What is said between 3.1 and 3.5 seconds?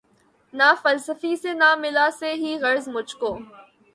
کو